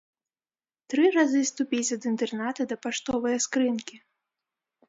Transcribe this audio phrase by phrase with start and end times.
[0.93, 3.95] Тры разы ступіць ад інтэрната да паштовае скрынкі.